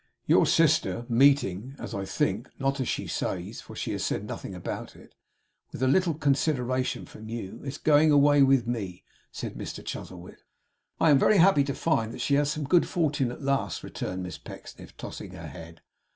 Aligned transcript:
'Your 0.25 0.47
sister, 0.47 1.05
meeting 1.09 1.75
as 1.77 1.93
I 1.93 2.05
think; 2.05 2.49
not 2.57 2.79
as 2.79 2.87
she 2.87 3.05
says, 3.05 3.61
for 3.61 3.75
she 3.75 3.91
has 3.91 4.03
said 4.03 4.25
nothing 4.25 4.55
about 4.55 4.95
it 4.95 5.13
with 5.71 5.83
little 5.83 6.15
consideration 6.15 7.05
from 7.05 7.29
you, 7.29 7.61
is 7.63 7.77
going 7.77 8.09
away 8.09 8.41
with 8.41 8.65
me,' 8.65 9.03
said 9.31 9.53
Mr 9.53 9.85
Chuzzlewit. 9.85 10.41
'I 10.99 11.09
am 11.11 11.19
very 11.19 11.37
happy 11.37 11.63
to 11.65 11.75
find 11.75 12.11
that 12.15 12.19
she 12.21 12.33
has 12.33 12.49
some 12.51 12.63
good 12.63 12.87
fortune 12.87 13.29
at 13.31 13.43
last,' 13.43 13.83
returned 13.83 14.23
Miss 14.23 14.39
Pecksniff, 14.39 14.97
tossing 14.97 15.33
her 15.33 15.45
head. 15.49 15.81